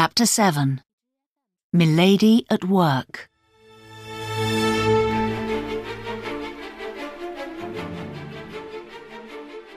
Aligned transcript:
Chapter 0.00 0.26
7 0.26 0.80
Milady 1.72 2.46
at 2.48 2.64
Work 2.64 3.28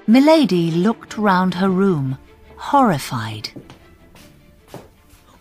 Milady 0.05 0.69
looked 0.69 1.17
round 1.17 1.55
her 1.55 1.69
room, 1.71 2.19
horrified. 2.55 3.49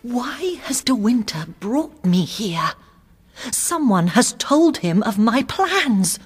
Why 0.01 0.57
has 0.63 0.83
De 0.83 0.95
Winter 0.95 1.45
brought 1.61 2.03
me 2.03 2.25
here? 2.25 2.71
Someone 3.51 4.07
has 4.07 4.33
told 4.39 4.79
him 4.79 5.03
of 5.03 5.19
my 5.19 5.43
plans. 5.43 6.19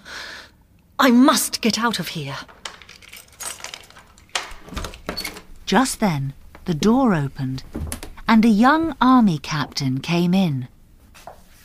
I 1.01 1.11
must 1.11 1.61
get 1.61 1.77
out 1.77 1.99
of 1.99 2.07
here. 2.07 2.37
Just 5.67 5.99
then, 5.99 6.35
the 6.67 6.75
door 6.75 7.15
opened, 7.15 7.65
and 8.35 8.45
a 8.45 8.49
young 8.49 8.97
army 9.01 9.39
captain 9.39 10.01
came 10.01 10.35
in. 10.35 10.67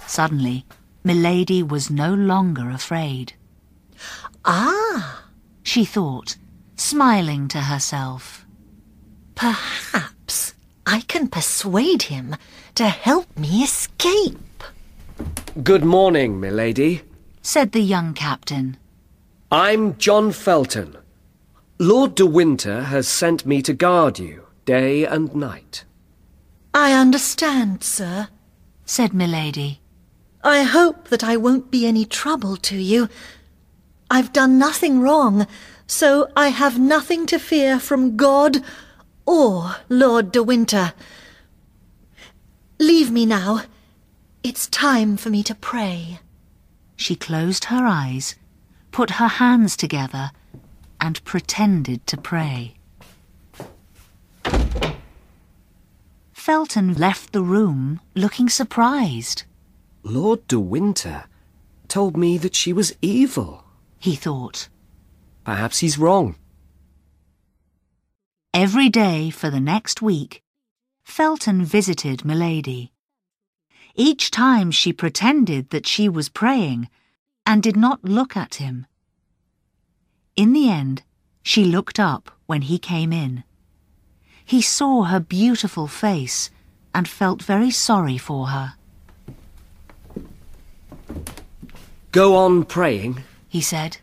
Suddenly, 0.05 0.67
Milady 1.03 1.63
was 1.63 1.89
no 1.89 2.13
longer 2.13 2.69
afraid. 2.69 3.33
Ah, 4.45 5.23
She 5.63 5.83
thought, 5.83 6.35
smiling 6.75 7.47
to 7.47 7.61
herself. 7.61 8.45
perhaps 9.33 10.53
I 10.85 11.01
can 11.07 11.27
persuade 11.27 12.03
him 12.03 12.35
to 12.75 12.87
help 12.87 13.25
me 13.35 13.63
escape. 13.63 14.63
Good 15.63 15.83
morning, 15.83 16.39
milady. 16.39 17.01
Said 17.41 17.71
the 17.71 17.81
young 17.81 18.13
captain. 18.13 18.77
I'm 19.51 19.97
John 19.97 20.31
Felton. 20.31 20.95
Lord 21.79 22.13
de 22.13 22.27
Winter 22.27 22.83
has 22.83 23.07
sent 23.07 23.43
me 23.43 23.63
to 23.63 23.73
guard 23.73 24.19
you 24.19 24.45
day 24.65 25.03
and 25.03 25.33
night. 25.33 25.83
I 26.73 26.93
understand, 26.93 27.83
sir. 27.83 28.29
Said 28.85 29.13
Milady. 29.13 29.81
I 30.43 30.63
hope 30.63 31.09
that 31.09 31.23
I 31.23 31.35
won't 31.35 31.71
be 31.71 31.85
any 31.85 32.05
trouble 32.05 32.55
to 32.57 32.77
you. 32.77 33.09
I've 34.09 34.33
done 34.33 34.57
nothing 34.57 35.01
wrong, 35.01 35.47
so 35.85 36.29
I 36.35 36.49
have 36.49 36.79
nothing 36.79 37.25
to 37.27 37.39
fear 37.39 37.79
from 37.79 38.15
God 38.15 38.63
or 39.25 39.75
Lord 39.89 40.31
de 40.31 40.41
Winter. 40.41 40.93
Leave 42.79 43.11
me 43.11 43.25
now. 43.25 43.63
It's 44.41 44.67
time 44.67 45.17
for 45.17 45.29
me 45.29 45.43
to 45.43 45.53
pray. 45.53 46.19
She 46.95 47.15
closed 47.15 47.65
her 47.65 47.85
eyes, 47.85 48.35
put 48.91 49.11
her 49.11 49.27
hands 49.27 49.75
together, 49.75 50.31
and 50.99 51.23
pretended 51.25 52.07
to 52.07 52.17
pray. 52.17 52.78
Felton 56.49 56.95
left 56.95 57.31
the 57.31 57.43
room 57.43 58.01
looking 58.15 58.49
surprised. 58.49 59.43
Lord 60.01 60.47
de 60.47 60.59
Winter 60.59 61.25
told 61.87 62.17
me 62.17 62.39
that 62.39 62.55
she 62.55 62.73
was 62.73 62.97
evil. 63.03 63.65
He 63.99 64.15
thought. 64.15 64.67
Perhaps 65.43 65.77
he's 65.77 65.99
wrong. 65.99 66.37
Every 68.51 68.89
day 68.89 69.29
for 69.29 69.51
the 69.51 69.59
next 69.59 70.01
week, 70.01 70.41
Felton 71.03 71.63
visited 71.63 72.25
Milady. 72.25 72.93
Each 73.93 74.31
time 74.31 74.71
she 74.71 74.91
pretended 74.91 75.69
that 75.69 75.85
she 75.85 76.09
was 76.09 76.29
praying 76.29 76.89
and 77.45 77.61
did 77.61 77.77
not 77.77 78.03
look 78.03 78.35
at 78.35 78.55
him. 78.55 78.87
In 80.35 80.53
the 80.53 80.67
end, 80.67 81.03
she 81.43 81.63
looked 81.63 81.99
up 81.99 82.31
when 82.47 82.63
he 82.63 82.79
came 82.79 83.13
in. 83.13 83.43
He 84.49 84.63
saw 84.63 85.03
her 85.03 85.19
beautiful 85.19 85.85
face 85.85 86.49
and 86.91 87.07
felt 87.07 87.43
very 87.43 87.69
sorry 87.69 88.17
for 88.17 88.47
her. 88.47 88.73
Go 92.11 92.35
on 92.35 92.63
praying. 92.65 93.21
He 93.47 93.61
said, 93.61 93.97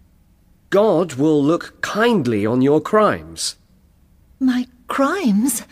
God 0.71 1.15
will 1.15 1.43
look 1.43 1.81
kindly 1.81 2.47
on 2.47 2.63
your 2.63 2.81
crimes. 2.81 3.57
My 4.39 4.69
crimes? 4.87 5.65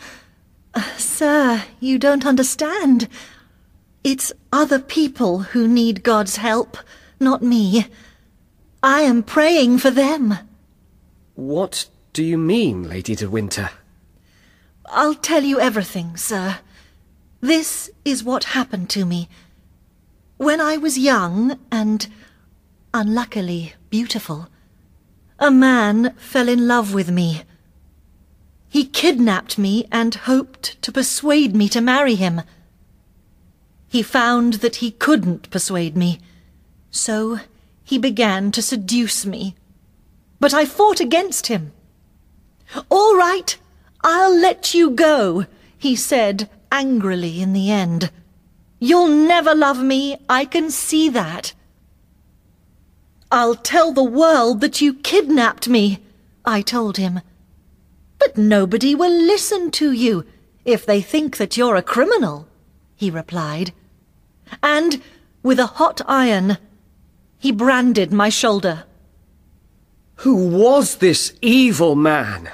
Uh, 0.73 0.81
sir, 0.97 1.63
you 1.79 1.97
don't 1.97 2.25
understand. 2.25 3.07
It's 4.03 4.33
other 4.51 4.79
people 4.79 5.39
who 5.53 5.69
need 5.69 6.03
God's 6.03 6.35
help, 6.35 6.77
not 7.17 7.41
me. 7.41 7.85
I 8.83 9.03
am 9.03 9.23
praying 9.23 9.77
for 9.77 9.89
them. 9.89 10.37
What 11.35 11.87
do 12.11 12.21
you 12.21 12.37
mean, 12.37 12.89
Lady 12.89 13.15
de 13.15 13.29
Winter? 13.29 13.69
I'll 14.89 15.15
tell 15.15 15.43
you 15.43 15.59
everything, 15.59 16.17
sir. 16.17 16.59
This 17.41 17.89
is 18.03 18.23
what 18.23 18.55
happened 18.55 18.89
to 18.91 19.05
me. 19.05 19.29
When 20.37 20.59
I 20.59 20.77
was 20.77 20.97
young 20.97 21.59
and 21.71 22.07
unluckily 22.93 23.73
beautiful, 23.89 24.47
a 25.39 25.51
man 25.51 26.13
fell 26.17 26.47
in 26.47 26.67
love 26.67 26.93
with 26.93 27.11
me. 27.11 27.43
He 28.67 28.85
kidnapped 28.85 29.57
me 29.57 29.87
and 29.91 30.13
hoped 30.15 30.81
to 30.81 30.91
persuade 30.91 31.55
me 31.55 31.69
to 31.69 31.81
marry 31.81 32.15
him. 32.15 32.41
He 33.87 34.01
found 34.01 34.55
that 34.55 34.77
he 34.77 34.91
couldn't 34.91 35.49
persuade 35.49 35.95
me, 35.95 36.19
so 36.91 37.39
he 37.83 37.97
began 37.97 38.51
to 38.51 38.61
seduce 38.61 39.25
me. 39.25 39.55
But 40.39 40.53
I 40.53 40.65
fought 40.65 40.99
against 40.99 41.47
him. 41.47 41.71
All 42.89 43.15
right, 43.15 43.57
I'll 44.07 44.39
let 44.39 44.75
you 44.75 44.91
go, 44.91 45.47
he 45.79 45.95
said 45.95 46.47
angrily 46.71 47.41
in 47.41 47.53
the 47.53 47.71
end. 47.71 48.11
You'll 48.79 49.07
never 49.07 49.55
love 49.55 49.81
me, 49.81 50.15
I 50.29 50.45
can 50.45 50.69
see 50.69 51.09
that. 51.09 51.55
I'll 53.31 53.55
tell 53.55 53.91
the 53.91 54.03
world 54.03 54.61
that 54.61 54.79
you 54.79 54.93
kidnapped 54.93 55.67
me, 55.67 56.03
I 56.45 56.61
told 56.61 56.97
him. 56.97 57.21
But 58.19 58.37
nobody 58.37 58.93
will 58.93 59.09
listen 59.09 59.71
to 59.71 59.91
you 59.91 60.23
if 60.65 60.85
they 60.85 61.01
think 61.01 61.37
that 61.37 61.57
you're 61.57 61.75
a 61.75 61.81
criminal, 61.81 62.47
he 62.95 63.09
replied. 63.09 63.73
And 64.61 65.01
with 65.41 65.57
a 65.57 65.77
hot 65.81 65.99
iron, 66.05 66.59
he 67.39 67.51
branded 67.51 68.13
my 68.13 68.29
shoulder. 68.29 68.83
Who 70.17 70.47
was 70.47 70.97
this 70.97 71.33
evil 71.41 71.95
man? 71.95 72.51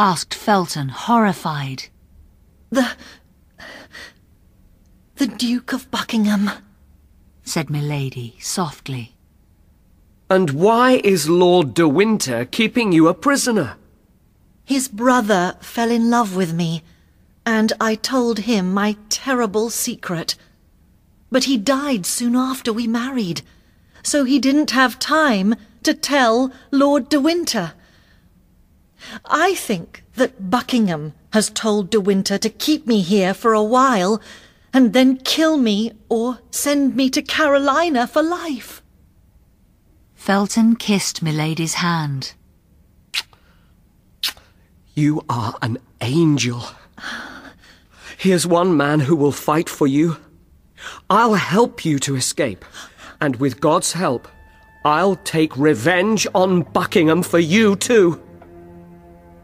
Asked 0.00 0.32
Felton, 0.32 0.88
horrified. 0.88 1.84
The. 2.70 2.92
the 5.16 5.26
Duke 5.26 5.74
of 5.74 5.90
Buckingham. 5.90 6.50
Said 7.42 7.68
Milady 7.68 8.34
softly. 8.40 9.14
And 10.30 10.52
why 10.52 11.02
is 11.04 11.28
Lord 11.28 11.74
de 11.74 11.86
Winter 11.86 12.46
keeping 12.46 12.92
you 12.92 13.08
a 13.08 13.14
prisoner? 13.14 13.76
His 14.64 14.88
brother 14.88 15.56
fell 15.60 15.90
in 15.90 16.08
love 16.08 16.34
with 16.34 16.54
me, 16.54 16.82
and 17.44 17.74
I 17.78 17.94
told 17.94 18.38
him 18.38 18.72
my 18.72 18.96
terrible 19.10 19.68
secret. 19.68 20.34
But 21.30 21.44
he 21.44 21.58
died 21.58 22.06
soon 22.06 22.36
after 22.36 22.72
we 22.72 22.86
married, 22.86 23.42
so 24.02 24.24
he 24.24 24.38
didn't 24.38 24.70
have 24.70 24.98
time 24.98 25.56
to 25.82 25.92
tell 25.92 26.50
Lord 26.70 27.10
de 27.10 27.20
Winter. 27.20 27.74
I 29.24 29.54
think 29.54 30.04
that 30.16 30.50
Buckingham 30.50 31.14
has 31.32 31.50
told 31.50 31.90
de 31.90 32.00
Winter 32.00 32.38
to 32.38 32.50
keep 32.50 32.86
me 32.86 33.00
here 33.00 33.34
for 33.34 33.52
a 33.52 33.62
while 33.62 34.20
and 34.72 34.92
then 34.92 35.16
kill 35.16 35.56
me 35.56 35.92
or 36.08 36.38
send 36.50 36.96
me 36.96 37.10
to 37.10 37.22
Carolina 37.22 38.06
for 38.06 38.22
life. 38.22 38.82
Felton 40.14 40.76
kissed 40.76 41.22
Milady's 41.22 41.74
hand. 41.74 42.34
You 44.94 45.24
are 45.28 45.56
an 45.62 45.78
angel. 46.00 46.62
Here's 48.18 48.46
one 48.46 48.76
man 48.76 49.00
who 49.00 49.16
will 49.16 49.32
fight 49.32 49.68
for 49.68 49.86
you. 49.86 50.18
I'll 51.08 51.34
help 51.34 51.84
you 51.84 51.98
to 52.00 52.16
escape. 52.16 52.64
And 53.20 53.36
with 53.36 53.60
God's 53.60 53.92
help, 53.92 54.28
I'll 54.84 55.16
take 55.16 55.56
revenge 55.56 56.26
on 56.34 56.62
Buckingham 56.62 57.22
for 57.22 57.38
you 57.38 57.76
too. 57.76 58.20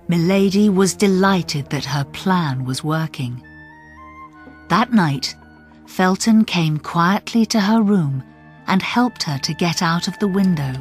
Milady 0.08 0.68
was 0.68 0.94
delighted 0.94 1.68
that 1.70 1.84
her 1.84 2.04
plan 2.04 2.64
was 2.64 2.84
working. 2.84 3.42
That 4.68 4.92
night, 4.92 5.34
Felton 5.86 6.44
came 6.44 6.78
quietly 6.78 7.44
to 7.46 7.60
her 7.60 7.82
room 7.82 8.22
and 8.68 8.82
helped 8.82 9.24
her 9.24 9.38
to 9.38 9.54
get 9.54 9.82
out 9.82 10.06
of 10.06 10.18
the 10.18 10.28
window. 10.28 10.74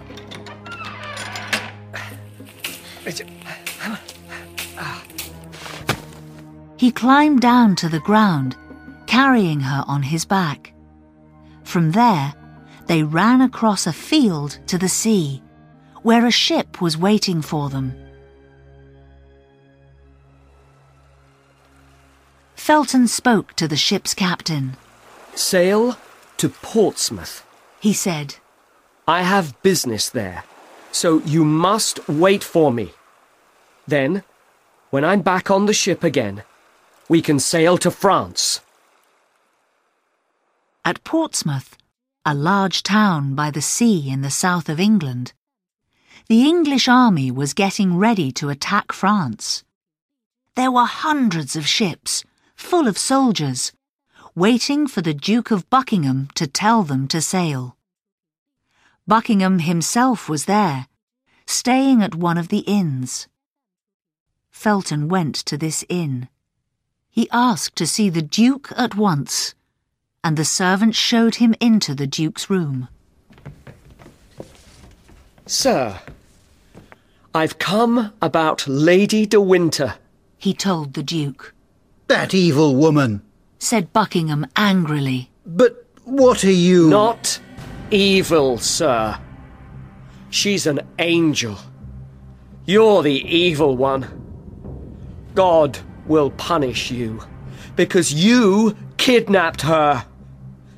He 6.78 6.92
climbed 6.92 7.42
down 7.42 7.76
to 7.78 7.90
the 7.90 8.02
ground, 8.02 8.56
carrying 9.08 9.62
her 9.62 9.84
on 9.88 10.04
his 10.04 10.26
back. 10.26 10.74
From 11.64 11.92
there, 11.92 12.34
they 12.86 13.02
ran 13.02 13.42
across 13.42 13.88
a 13.88 13.94
field 13.94 14.60
to 14.68 14.78
the 14.78 14.90
sea, 14.90 15.42
where 16.04 16.28
a 16.28 16.32
ship 16.32 16.82
was 16.82 16.98
waiting 16.98 17.42
for 17.42 17.70
them. 17.70 18.05
Felton 22.66 23.08
spoke 23.08 23.54
to 23.58 23.68
the 23.68 23.78
ship's 23.78 24.16
captain. 24.16 24.76
Sail 25.36 26.00
to 26.38 26.50
Portsmouth. 26.50 27.46
He 27.80 27.94
said, 27.94 28.38
I 29.08 29.22
have 29.22 29.62
business 29.62 30.10
there, 30.10 30.46
so 30.92 31.22
you 31.28 31.46
must 31.46 32.10
wait 32.10 32.44
for 32.44 32.72
me. 32.74 32.94
Then, 33.86 34.24
when 34.90 35.06
I'm 35.06 35.22
back 35.22 35.52
on 35.52 35.68
the 35.68 35.76
ship 35.76 36.04
again, 36.04 36.42
we 37.08 37.22
can 37.22 37.38
sail 37.38 37.78
to 37.78 37.92
France. 37.92 38.62
At 40.84 41.04
Portsmouth, 41.04 41.78
a 42.26 42.34
large 42.34 42.82
town 42.82 43.36
by 43.36 43.52
the 43.52 43.62
sea 43.62 44.10
in 44.10 44.24
the 44.24 44.32
south 44.32 44.70
of 44.70 44.80
England, 44.80 45.34
the 46.30 46.42
English 46.42 46.88
army 46.88 47.30
was 47.30 47.54
getting 47.54 48.00
ready 48.00 48.32
to 48.32 48.50
attack 48.50 48.92
France. 48.92 49.64
There 50.56 50.72
were 50.72 50.86
hundreds 50.86 51.56
of 51.56 51.68
ships, 51.68 52.24
full 52.66 52.88
of 52.88 52.98
soldiers, 52.98 53.72
waiting 54.34 54.88
for 54.88 55.02
the 55.02 55.14
Duke 55.14 55.52
of 55.52 55.70
Buckingham 55.70 56.30
to 56.34 56.48
tell 56.48 56.82
them 56.82 57.08
to 57.10 57.22
sail. 57.22 57.78
Buckingham 59.08 59.60
himself 59.60 60.28
was 60.28 60.46
there, 60.46 60.88
staying 61.46 62.02
at 62.02 62.16
one 62.16 62.40
of 62.40 62.48
the 62.48 62.66
inns. 62.66 63.28
Felton 64.50 65.08
went 65.08 65.36
to 65.36 65.58
this 65.58 65.86
inn. 65.90 66.28
He 67.08 67.30
asked 67.32 67.76
to 67.76 67.86
see 67.86 68.10
the 68.10 68.24
Duke 68.24 68.72
at 68.76 68.96
once, 68.96 69.54
and 70.24 70.36
the 70.36 70.44
servant 70.44 70.96
showed 70.96 71.36
him 71.36 71.54
into 71.62 71.94
the 71.94 72.08
Duke's 72.08 72.50
room. 72.50 72.88
Sir, 75.46 76.02
I've 77.36 77.60
come 77.60 78.12
about 78.24 78.68
Lady 78.68 79.28
de 79.28 79.40
Winter. 79.40 79.96
He 80.40 80.54
told 80.54 80.96
the 80.96 81.04
Duke, 81.04 81.55
That 82.08 82.34
evil 82.34 82.76
woman. 82.76 83.22
said 83.58 83.92
Buckingham 83.92 84.46
angrily. 84.56 85.32
But 85.46 85.86
what 86.04 86.44
are 86.44 86.52
you? 86.52 86.90
Not 86.90 87.40
evil, 87.90 88.60
sir. 88.60 89.18
She's 90.30 90.68
an 90.68 90.82
angel. 91.00 91.58
You're 92.66 93.02
the 93.02 93.22
evil 93.24 93.76
one. 93.76 94.06
God 95.34 95.80
will 96.06 96.30
punish 96.32 96.92
you 96.92 97.24
because 97.76 98.14
you 98.14 98.76
kidnapped 98.98 99.62
her. 99.62 100.06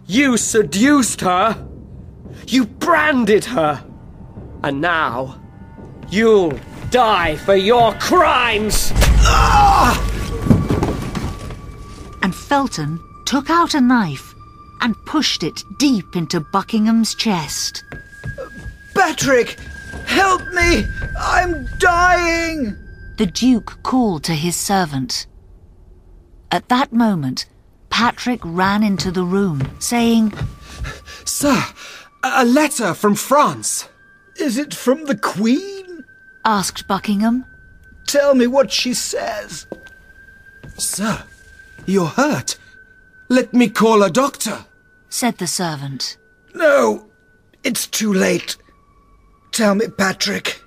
You 0.06 0.38
seduced 0.38 1.22
her. 1.22 1.68
You 2.48 2.66
branded 2.66 3.46
her. 3.46 3.84
And 4.64 4.80
now 4.80 5.42
you'll 6.10 6.58
die 6.90 7.36
for 7.36 7.56
your 7.56 7.94
crimes. 7.96 8.92
Ah! 8.96 10.17
And 12.28 12.36
Felton 12.36 13.00
took 13.24 13.50
out 13.50 13.74
a 13.74 13.80
knife 13.80 14.36
and 14.82 14.98
pushed 15.06 15.44
it 15.44 15.64
deep 15.80 16.14
into 16.14 16.42
Buckingham's 16.42 17.16
chest. 17.16 17.86
Patrick! 18.94 19.58
Help 20.06 20.42
me! 20.52 20.84
I'm 21.18 21.70
dying! 21.80 22.76
The 23.18 23.28
Duke 23.28 23.82
called 23.82 24.26
to 24.26 24.34
his 24.34 24.58
servant. 24.58 25.26
At 26.52 26.68
that 26.68 26.92
moment, 26.92 27.46
Patrick 27.90 28.42
ran 28.44 28.84
into 28.84 29.10
the 29.10 29.24
room, 29.24 29.62
saying, 29.80 30.34
Sir, 31.24 31.64
a 32.24 32.44
letter 32.44 32.94
from 32.94 33.16
France. 33.16 33.88
Is 34.36 34.58
it 34.58 34.74
from 34.74 35.06
the 35.06 35.18
Queen? 35.18 36.04
asked 36.44 36.90
Buckingham. 36.90 37.46
Tell 38.06 38.36
me 38.36 38.48
what 38.48 38.70
she 38.70 38.94
says. 38.94 39.66
Sir, 40.78 41.24
you're 41.88 42.06
hurt. 42.06 42.58
Let 43.30 43.54
me 43.54 43.70
call 43.70 44.04
a 44.04 44.10
doctor. 44.10 44.66
said 45.10 45.38
the 45.38 45.48
servant. 45.48 46.18
No, 46.54 47.08
it's 47.64 47.88
too 47.88 48.14
late. 48.14 48.58
Tell 49.52 49.74
me, 49.76 49.88
Patrick. 49.88 50.62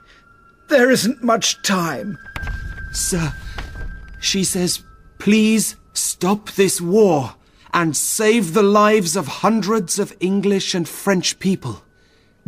There 0.68 0.90
isn't 0.90 1.22
much 1.22 1.62
time. 1.62 2.18
Sir, 2.92 3.32
she 4.20 4.44
says, 4.44 4.82
please 5.18 5.76
stop 5.92 6.50
this 6.52 6.80
war 6.80 7.34
and 7.72 7.96
save 7.96 8.52
the 8.52 8.62
lives 8.62 9.16
of 9.16 9.26
hundreds 9.26 9.98
of 9.98 10.16
English 10.20 10.74
and 10.74 10.88
French 10.88 11.38
people. 11.38 11.82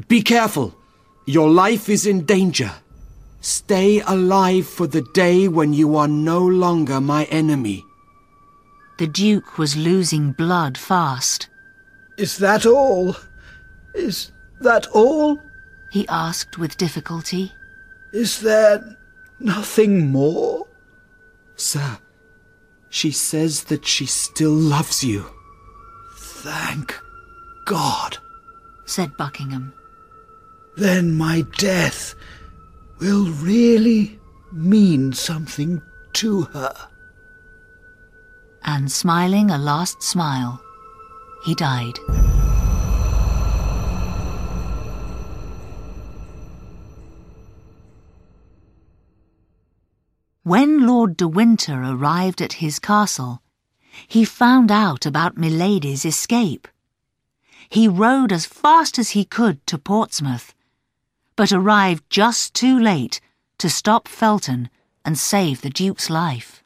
Be 0.09 0.23
careful. 0.23 0.75
Your 1.27 1.51
life 1.51 1.89
is 1.89 2.07
in 2.07 2.25
danger. 2.25 2.73
Stay 3.41 4.01
alive 4.01 4.67
for 4.67 4.87
the 4.87 5.07
day 5.15 5.49
when 5.49 5.73
you 5.73 5.97
are 5.97 6.09
no 6.09 6.45
longer 6.45 7.01
my 7.01 7.25
enemy. 7.25 7.85
The 8.99 9.07
Duke 9.07 9.59
was 9.59 9.77
losing 9.77 10.33
blood 10.33 10.77
fast. 10.77 11.49
Is 12.17 12.39
that 12.39 12.67
all? 12.67 13.17
Is 13.95 14.33
that 14.61 14.87
all? 14.89 15.41
He 15.91 16.07
asked 16.09 16.59
with 16.59 16.77
difficulty. 16.77 17.53
Is 18.13 18.41
there 18.41 18.97
nothing 19.41 20.11
more? 20.11 20.67
Sir, 21.57 21.99
she 22.91 23.11
says 23.11 23.65
that 23.65 23.87
she 23.87 24.07
still 24.07 24.53
loves 24.53 25.03
you. 25.03 25.27
Thank 26.17 26.99
God. 27.65 28.19
said 28.85 29.17
Buckingham. 29.17 29.73
Then 30.77 31.15
my 31.15 31.43
death 31.59 32.15
will 32.99 33.27
really 33.27 34.19
mean 34.53 35.13
something 35.13 35.81
to 36.15 36.43
her. 36.53 36.75
And 38.65 38.91
smiling 38.91 39.51
a 39.51 39.59
last 39.59 40.03
smile, 40.03 40.63
he 41.45 41.55
died. 41.55 41.99
When 50.45 50.87
Lord 50.87 51.17
de 51.17 51.29
Winter 51.29 51.83
arrived 51.83 52.43
at 52.43 52.55
his 52.55 52.79
castle, 52.79 53.43
he 54.09 54.25
found 54.25 54.71
out 54.71 55.07
about 55.07 55.37
Milady's 55.37 56.05
escape. 56.05 56.67
He 57.69 57.89
rode 57.89 58.33
as 58.33 58.47
fast 58.47 58.99
as 58.99 59.11
he 59.11 59.25
could 59.25 59.65
to 59.67 59.79
Portsmouth, 59.79 60.55
but 61.37 61.53
arrived 61.53 62.05
just 62.11 62.55
too 62.55 62.79
late 62.79 63.21
to 63.59 63.71
stop 63.71 64.09
Felton 64.09 64.69
and 65.05 65.19
save 65.19 65.61
the 65.61 65.71
Duke's 65.71 66.11
life. 66.11 66.62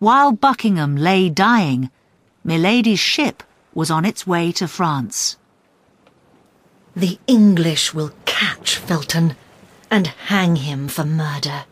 While 0.00 0.32
Buckingham 0.32 0.96
lay 0.96 1.28
dying, 1.28 1.90
Milady's 2.42 2.98
ship 2.98 3.42
was 3.74 3.90
on 3.90 4.06
its 4.06 4.26
way 4.26 4.50
to 4.52 4.66
France. 4.66 5.36
The 6.96 7.18
English 7.26 7.92
will 7.92 8.12
catch 8.24 8.76
Felton 8.76 9.36
and 9.90 10.06
hang 10.06 10.56
him 10.56 10.88
for 10.88 11.04
murder. 11.04 11.64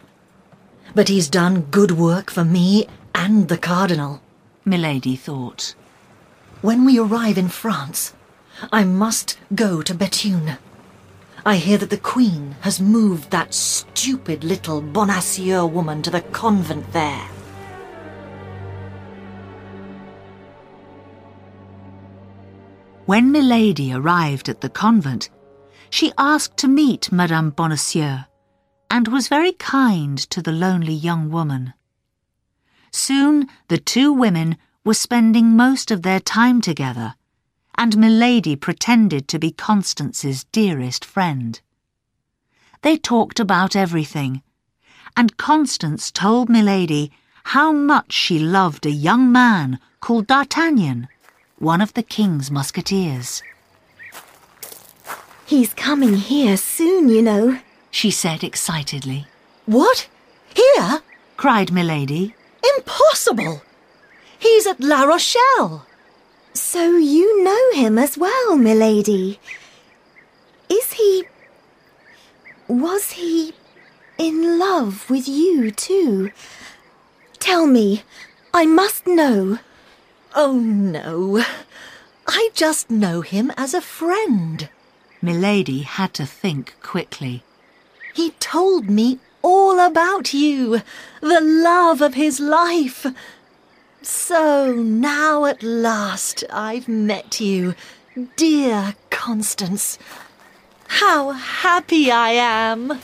But 0.94 1.08
he's 1.08 1.30
done 1.30 1.68
good 1.70 1.92
work 1.92 2.30
for 2.30 2.44
me 2.44 2.87
and 3.14 3.49
the 3.49 3.56
Cardinal. 3.56 4.20
Milady 4.62 5.16
thought. 5.16 5.75
When 6.61 6.85
we 6.85 6.99
arrive 6.99 7.38
in 7.38 7.49
France, 7.49 8.12
I 8.70 8.85
must 8.85 9.38
go 9.54 9.80
to 9.80 9.94
Bethune. 9.94 10.58
I 11.47 11.56
hear 11.56 11.78
that 11.78 11.88
the 11.88 11.97
Queen 11.97 12.56
has 12.61 12.78
moved 12.78 13.30
that 13.30 13.54
stupid 13.54 14.44
little 14.44 14.82
Bonacieux 14.82 15.64
woman 15.64 16.02
to 16.02 16.11
the 16.11 16.20
convent 16.20 16.92
there. 16.92 17.26
When 23.09 23.33
Milady 23.33 23.91
arrived 23.91 24.50
at 24.50 24.61
the 24.61 24.69
convent, 24.69 25.31
she 25.88 26.12
asked 26.19 26.59
to 26.59 26.69
meet 26.69 27.11
Madame 27.11 27.49
Bonacieux 27.49 28.25
and 28.91 29.09
was 29.09 29.29
very 29.29 29.53
kind 29.53 30.19
to 30.29 30.43
the 30.43 30.53
lonely 30.53 30.93
young 30.93 31.31
woman. 31.31 31.73
Soon 32.93 33.49
the 33.69 33.79
two 33.79 34.12
women 34.12 34.59
were 34.85 34.93
spending 34.93 35.57
most 35.57 35.91
of 35.91 36.03
their 36.03 36.21
time 36.21 36.61
together, 36.61 37.15
and 37.79 37.97
Milady 37.97 38.57
pretended 38.57 39.27
to 39.29 39.38
be 39.38 39.53
Constance's 39.53 40.45
dearest 40.53 41.03
friend. 41.03 41.62
They 42.83 42.99
talked 42.99 43.41
about 43.41 43.75
everything, 43.75 44.43
and 45.17 45.38
Constance 45.38 46.11
told 46.11 46.50
Milady 46.50 47.11
how 47.45 47.73
much 47.73 48.12
she 48.12 48.38
loved 48.38 48.85
a 48.85 48.91
young 48.91 49.33
man 49.33 49.81
called 50.00 50.27
D'Artagnan, 50.27 51.09
one 51.59 51.81
of 51.81 51.95
the 51.95 52.03
king's 52.03 52.50
musketeers. 52.50 53.43
He's 55.47 55.75
coming 55.75 56.15
here 56.15 56.57
soon, 56.57 57.09
you 57.09 57.23
know. 57.23 57.59
She 57.91 58.11
said 58.11 58.45
excitedly. 58.45 59.27
What? 59.67 60.09
Here? 60.55 61.00
Cried 61.37 61.73
Milady. 61.73 62.35
Impossible! 62.77 63.62
He's 64.38 64.67
at 64.67 64.81
La 64.81 65.03
Rochelle. 65.03 65.87
So 66.53 66.97
you 66.97 67.43
know 67.43 67.73
him 67.73 67.99
as 67.99 68.17
well, 68.17 68.57
milady. 68.57 69.41
Is 70.69 70.93
he. 70.93 71.25
Was 72.69 73.12
he 73.12 73.53
in 74.19 74.59
love 74.59 75.09
with 75.09 75.29
you 75.29 75.71
too? 75.71 76.31
Tell 77.38 77.67
me, 77.67 78.03
I 78.53 78.67
must 78.67 79.07
know. 79.07 79.59
Oh, 80.40 80.52
no. 80.52 81.42
I 82.28 82.50
just 82.54 82.92
know 82.92 83.23
him 83.23 83.50
as 83.57 83.75
a 83.75 83.80
friend. 83.80 84.68
Milady 85.21 85.83
had 85.83 86.14
to 86.14 86.26
think 86.26 86.76
quickly. 86.80 87.42
He 88.14 88.30
told 88.38 88.88
me 88.88 89.18
all 89.42 89.80
about 89.80 90.33
you, 90.33 90.83
the 91.21 91.40
love 91.40 92.00
of 92.00 92.14
his 92.14 92.38
life. 92.38 93.04
So 94.00 94.73
now 94.75 95.45
at 95.45 95.64
last 95.64 96.45
I've 96.52 96.87
met 96.87 97.40
you, 97.40 97.75
dear 98.37 98.95
Constance. 99.11 99.99
How 100.87 101.33
happy 101.33 102.12
I 102.12 102.30
am! 102.30 103.00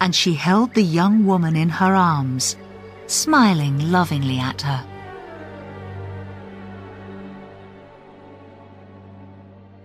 And 0.00 0.12
she 0.12 0.34
held 0.34 0.74
the 0.74 0.82
young 0.82 1.24
woman 1.24 1.54
in 1.54 1.68
her 1.68 1.94
arms, 1.94 2.56
smiling 3.06 3.92
lovingly 3.92 4.40
at 4.40 4.62
her. 4.62 4.84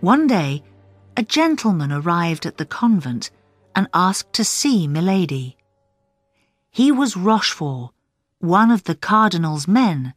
One 0.01 0.25
day, 0.25 0.63
a 1.15 1.21
gentleman 1.21 1.91
arrived 1.91 2.47
at 2.47 2.57
the 2.57 2.65
convent 2.65 3.29
and 3.75 3.87
asked 3.93 4.33
to 4.33 4.43
see 4.43 4.87
Milady. 4.87 5.57
He 6.71 6.91
was 6.91 7.15
Rochefort, 7.15 7.91
one 8.39 8.71
of 8.71 8.85
the 8.85 8.95
cardinal's 8.95 9.67
men, 9.67 10.15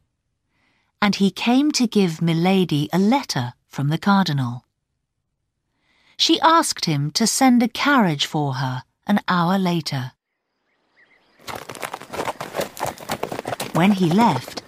and 1.03 1.17
he 1.17 1.31
came 1.31 1.71
to 1.73 1.87
give 1.87 2.23
Milady 2.23 2.88
a 2.95 2.99
letter 2.99 3.53
from 3.69 3.88
the 3.88 3.99
cardinal. 3.99 4.64
She 6.17 6.41
asked 6.41 6.87
him 6.87 7.11
to 7.11 7.26
send 7.26 7.62
a 7.62 7.69
carriage 7.69 8.25
for 8.25 8.55
her 8.55 8.85
an 9.07 9.21
hour 9.29 9.59
later. 9.59 10.12
When 13.75 13.93
he 13.93 14.09
left, 14.09 14.62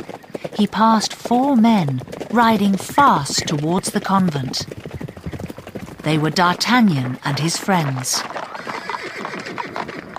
he 0.58 0.66
passed 0.66 1.14
four 1.14 1.56
men 1.56 2.02
riding 2.30 2.76
fast 2.76 3.46
towards 3.46 3.92
the 3.92 4.00
convent. 4.00 4.66
They 6.06 6.18
were 6.18 6.30
D'Artagnan 6.30 7.18
and 7.25 7.40
his 7.40 7.56
friends. 7.56 8.22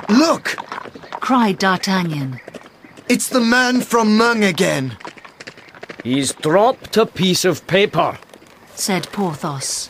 Look! 0.10 0.58
cried 1.22 1.60
D'Artagnan. 1.60 2.42
It's 3.08 3.30
the 3.30 3.40
man 3.40 3.80
from 3.80 4.18
Meung 4.20 4.46
again. 4.46 4.98
He's 6.04 6.34
dropped 6.34 6.98
a 6.98 7.06
piece 7.06 7.46
of 7.46 7.66
paper. 7.68 8.18
said 8.76 9.10
Porthos. 9.14 9.90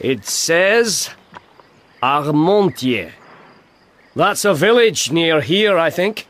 It 0.00 0.26
says 0.26 1.10
Armentières. 2.02 3.12
That's 4.16 4.44
a 4.44 4.52
village 4.52 5.12
near 5.12 5.42
here, 5.42 5.78
I 5.78 5.90
think. 5.90 6.26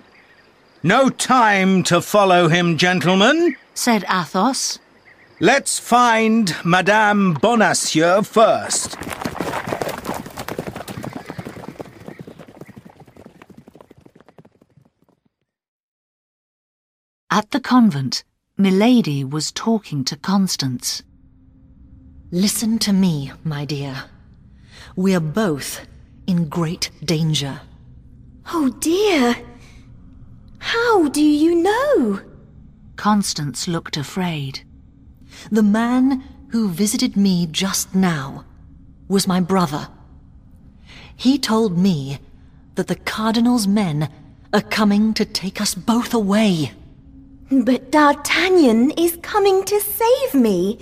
No 0.82 1.08
time 1.08 1.84
to 1.84 2.02
follow 2.02 2.48
him, 2.48 2.76
gentlemen. 2.76 3.56
said 3.72 4.04
Athos. 4.10 4.78
Let's 5.40 5.78
find 5.78 6.52
Madame 6.64 7.34
Bonacieux 7.34 8.24
first. 8.24 8.96
At 17.30 17.52
the 17.52 17.60
convent, 17.60 18.24
Milady 18.56 19.22
was 19.22 19.52
talking 19.52 20.02
to 20.06 20.16
Constance. 20.16 21.04
Listen 22.32 22.80
to 22.80 22.92
me, 22.92 23.30
my 23.44 23.64
dear. 23.64 24.06
We're 24.96 25.20
both 25.20 25.86
in 26.26 26.48
great 26.48 26.90
danger. 27.04 27.60
Oh 28.52 28.70
dear. 28.80 29.36
How 30.58 31.08
do 31.10 31.22
you 31.22 31.62
know? 31.62 32.22
Constance 32.96 33.68
looked 33.68 33.96
afraid. 33.96 34.64
The 35.50 35.62
man 35.62 36.24
who 36.48 36.68
visited 36.68 37.16
me 37.16 37.46
just 37.46 37.94
now 37.94 38.44
was 39.08 39.26
my 39.26 39.40
brother. 39.40 39.88
He 41.16 41.38
told 41.38 41.76
me 41.76 42.18
that 42.76 42.86
the 42.86 42.96
Cardinal's 42.96 43.66
men 43.66 44.08
are 44.52 44.62
coming 44.62 45.12
to 45.14 45.24
take 45.24 45.60
us 45.60 45.74
both 45.74 46.14
away. 46.14 46.72
But 47.50 47.90
D'Artagnan 47.90 48.92
is 48.92 49.18
coming 49.22 49.64
to 49.64 49.80
save 49.80 50.34
me. 50.34 50.78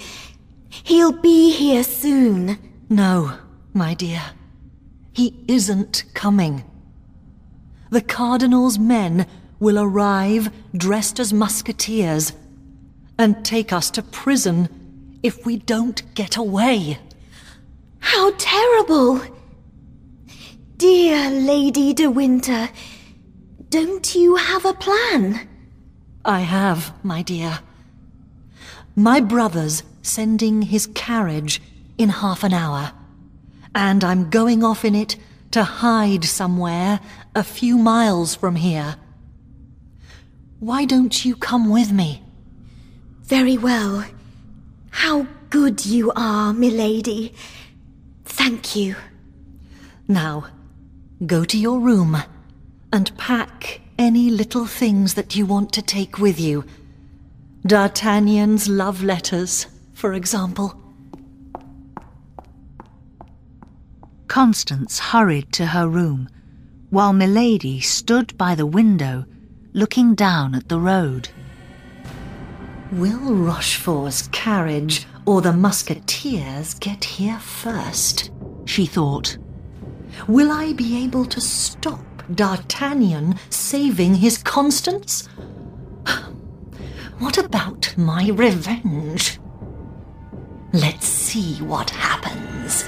He'll 0.68 1.12
be 1.12 1.52
here 1.52 1.84
soon. 1.84 2.58
No, 2.88 3.38
my 3.72 3.94
dear. 3.94 4.22
He 5.12 5.42
isn't 5.48 6.04
coming. 6.14 6.64
The 7.90 8.02
Cardinal's 8.02 8.78
men 8.78 9.26
will 9.58 9.78
arrive 9.78 10.50
dressed 10.76 11.18
as 11.18 11.32
musketeers 11.32 12.32
and 13.18 13.44
take 13.44 13.72
us 13.72 13.90
to 13.92 14.02
prison 14.02 15.18
if 15.22 15.44
we 15.46 15.56
don't 15.56 16.02
get 16.14 16.36
away. 16.36 16.98
How 17.98 18.32
terrible! 18.38 19.20
Dear 20.76 21.30
Lady 21.30 21.94
de 21.94 22.10
Winter, 22.10 22.68
don't 23.70 24.14
you 24.14 24.36
have 24.36 24.64
a 24.64 24.74
plan? 24.74 25.48
I 26.24 26.40
have, 26.40 26.92
my 27.02 27.22
dear. 27.22 27.60
My 28.94 29.20
brother's 29.20 29.82
sending 30.02 30.62
his 30.62 30.86
carriage 30.88 31.62
in 31.98 32.08
half 32.08 32.44
an 32.44 32.52
hour, 32.52 32.92
and 33.74 34.04
I'm 34.04 34.30
going 34.30 34.62
off 34.62 34.84
in 34.84 34.94
it 34.94 35.16
to 35.52 35.64
hide 35.64 36.24
somewhere 36.24 37.00
a 37.34 37.42
few 37.42 37.78
miles 37.78 38.34
from 38.34 38.56
here. 38.56 38.96
Why 40.60 40.84
don't 40.84 41.24
you 41.24 41.36
come 41.36 41.70
with 41.70 41.92
me? 41.92 42.22
Very 43.26 43.58
well. 43.58 44.04
How 44.90 45.26
good 45.50 45.84
you 45.84 46.12
are, 46.14 46.52
milady. 46.52 47.34
Thank 48.24 48.76
you. 48.76 48.94
Now, 50.06 50.46
go 51.26 51.44
to 51.44 51.58
your 51.58 51.80
room 51.80 52.16
and 52.92 53.16
pack 53.18 53.80
any 53.98 54.30
little 54.30 54.66
things 54.66 55.14
that 55.14 55.34
you 55.34 55.44
want 55.44 55.72
to 55.72 55.82
take 55.82 56.18
with 56.18 56.38
you. 56.38 56.64
D'Artagnan's 57.66 58.68
love 58.68 59.02
letters, 59.02 59.66
for 59.92 60.12
example. 60.12 60.80
Constance 64.28 65.00
hurried 65.00 65.52
to 65.54 65.66
her 65.66 65.88
room, 65.88 66.28
while 66.90 67.12
Milady 67.12 67.80
stood 67.80 68.38
by 68.38 68.54
the 68.54 68.66
window, 68.66 69.24
looking 69.72 70.14
down 70.14 70.54
at 70.54 70.68
the 70.68 70.78
road. 70.78 71.28
Will 72.92 73.34
Rochefort's 73.34 74.28
carriage 74.28 75.06
or 75.26 75.42
the 75.42 75.52
musketeers 75.52 76.74
get 76.74 77.04
here 77.04 77.38
first? 77.40 78.30
She 78.64 78.86
thought. 78.86 79.36
Will 80.28 80.52
I 80.52 80.72
be 80.72 81.02
able 81.02 81.24
to 81.26 81.40
stop 81.40 82.00
D'Artagnan 82.32 83.40
saving 83.50 84.14
his 84.16 84.38
Constance? 84.38 85.28
What 87.18 87.38
about 87.38 87.96
my 87.96 88.28
revenge? 88.28 89.40
Let's 90.72 91.06
see 91.06 91.56
what 91.62 91.90
happens. 91.90 92.84